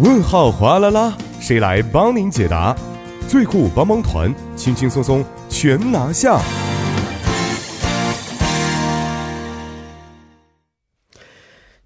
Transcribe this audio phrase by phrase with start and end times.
[0.00, 2.72] 问号哗啦啦，谁来帮您解答？
[3.26, 6.40] 最酷帮帮团，轻轻松松全拿下。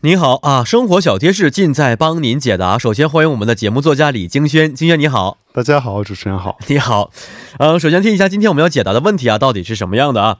[0.00, 2.78] 你好啊，生活小贴士尽在帮您解答。
[2.78, 7.10] 首先欢迎我们的节目作家李京轩，京轩你好，大家好，主持人好，你好。
[7.58, 10.38] 呃，首先听一下今天我们要解答的问题啊，到底是什么样的啊？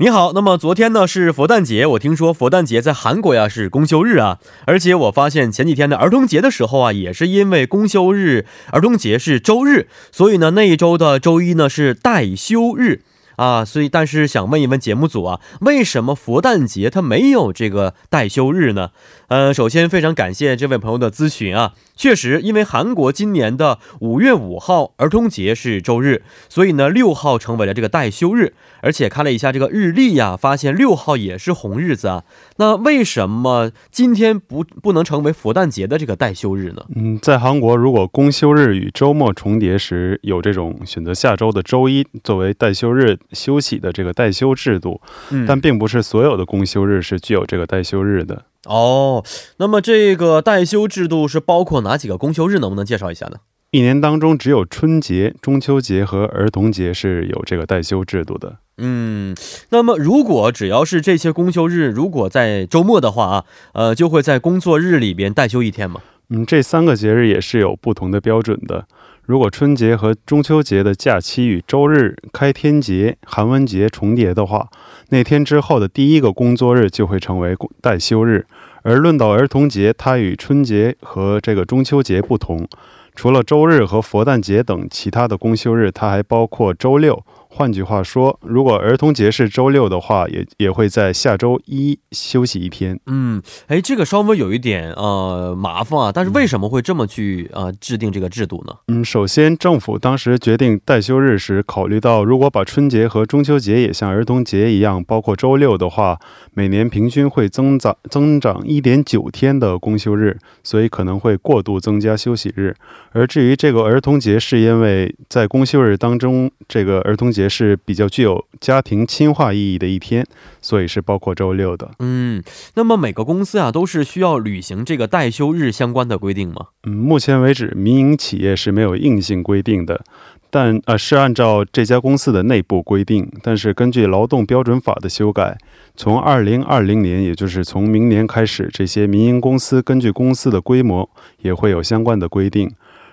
[0.00, 13.02] 你好，那么昨天呢是佛诞节，我听说佛诞节在韩国呀是公休日啊，而且我发现前几天的儿童节的时候啊，也是因为公休日，儿童节是周日，所以呢那一周的周一呢是待休日。
[13.40, 18.90] 啊，所以但是想问一问节目组啊，为什么佛诞节它没有这个待休日呢？
[19.28, 32.24] 呃，首先非常感谢这位朋友的咨询啊，确实，因为韩国今年的五月五号儿童节是周日，所以呢六号成为了这个待休日，而且看了一下这个日历呀，发现六号也是红日子啊。
[32.58, 36.84] 那为什么今天不不能成为佛诞节的这个待休日呢？
[36.94, 43.18] 嗯，在韩国，如果公休日与周末重叠时，有这种选择下周的周一作为待休日。
[43.32, 45.00] 休息的这个代休制度，
[45.46, 49.24] 但并不是所有的公休日是具有这个代休日的哦。
[49.58, 52.58] 那么这个代休制度是包括哪几个公休日？
[52.58, 53.36] 能不能介绍一下呢？
[53.70, 58.56] 一年当中只有春节、中秋节和儿童节是有这个代休制度的。
[58.78, 59.36] 嗯，
[59.68, 66.00] 那么如果只要是这些公休日，如果在周末的话啊，呃，就会在工作日里边代休一天吗？
[66.30, 68.86] 嗯，这三个节日也是有不同的标准的。
[69.30, 74.68] 如果春节和中秋节的假期与周日、开天节、寒温节重叠的话，
[75.10, 78.44] 那天之后的第一个工作日就会成为待休日。
[78.82, 82.66] 而论到儿童节，它与春节和这个中秋节不同，
[83.14, 87.24] 除了周日和佛诞节等其他的公休日，它还包括周六。
[87.52, 92.98] 换句话说，如果儿童节是周六的话，也也会在下周一休息一天。
[93.06, 98.74] 嗯，哎，这个稍微有一点呃麻烦啊，但是为什么会这么去呃制定这个制度呢？
[98.86, 106.20] 嗯，首先政府当时决定代休日时，考虑到如果把春节和中秋节也像儿童节一样包括周六的话，
[106.54, 112.76] 每年平均会增长增长一点九天的公休日，所以可能会过度增加休息日。
[113.10, 117.39] 而至于这个儿童节，是因为在公休日当中，这个儿童节。
[117.40, 120.24] 也是比较具有家庭亲化意义的一天，
[120.60, 121.90] 所以是包括周六的。
[121.98, 122.42] 嗯，
[122.74, 126.68] 那么每个公司啊都是需要履行这个代休日相关的规定吗？
[126.84, 130.04] 嗯，目前为止，民营企业是没有硬性规定的，
[130.50, 133.30] 但呃是按照这家公司的内部规定。
[133.42, 135.56] 但是根据劳动标准法的修改，
[135.96, 141.08] 从二零二零年，也就是从明年开始，这些民营公司根据公司的规模
[141.42, 142.70] 也会有相关的规定。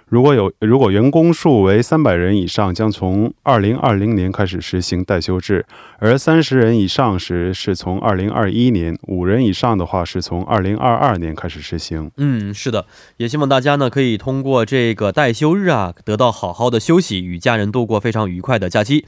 [0.09, 5.63] 如果有如果员工数为三百人以上，将从二零二零年开始实行代休制；
[5.99, 12.09] 而三十人以上时，是从二零二一年；五人以上的话，是从二零二二年开始实行。
[12.15, 12.85] 嗯，是的，
[13.17, 19.05] 也希望大家呢可以通过这个代休日啊，得到好好的休息，与家人度过非常愉快的假期。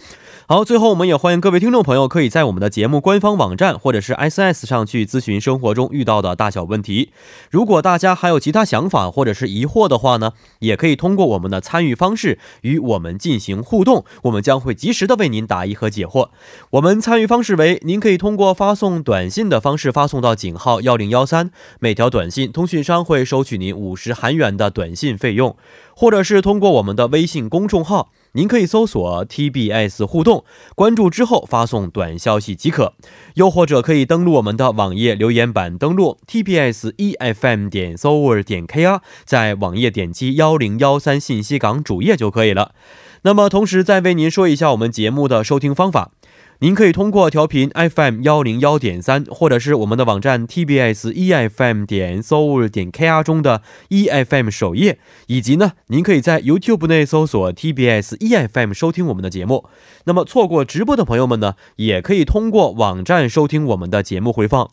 [0.48, 7.12] 好，最后我们也欢迎各位听众朋友可以在我们的节目官方网站或者是 S S 上去咨询生活中遇到的大小问题。
[7.50, 10.89] 如果大家还有其他想法或者是疑惑的话呢，也可以。
[10.90, 16.30] 可以通过我们的参与方式与我们进行互动，我们将会及时的为您答疑和解惑。
[16.72, 25.56] 我们参与方式为：您可以通过发送短信的方式发送到井号幺零幺三，每条短信通讯商会收取您五十韩元的短信费用，
[25.96, 28.10] 或者是通过我们的微信公众号。
[28.34, 30.44] 您可以搜索 TBS 互动，
[30.76, 32.94] 关注之后发送短消息即可；
[33.36, 42.74] 又或者可以登录我们的网页留言板，登录 TBS EFM 点 s o r 点 KR，在网页点击幺零幺三信息港主页就可以了。
[43.24, 46.12] 那么，同时再为您说一下我们节目的收听方法。
[46.62, 58.74] 您可以通过调频 FM 幺零幺点三，或者是我们的网站 TBS EFM 点 soul 点 KR 中的 EFM 首页，以及呢，您可以在 YouTube 内搜索 TBS EFM
[58.74, 59.70] 收听我们的节目。
[60.04, 64.70] 那么错过直播的朋友们呢，也可以通过网站收听我们的节目回放。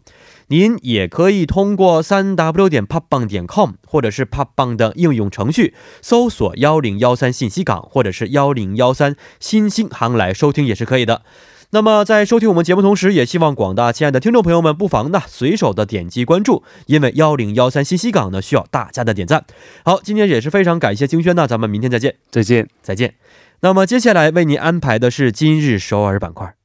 [0.48, 5.72] 您也可以通过三 W 点 popbang 点 com，或者是 popbang 的应用程序
[6.02, 11.22] 搜索幺零幺三信息港，或者是幺零幺三新星航来收听也是可以的。
[11.70, 19.44] 那么，在收听我们节目同时，也希望广大亲爱的听众朋友们不妨呢随手的点击关注，因为幺零幺三信息港呢需要大家的点赞。
[19.84, 23.14] 好，今天也是非常感谢京轩呢，咱们明天再见，再见，再见。
[23.60, 26.55] 那么接下来为您安排的是今日首尔板块。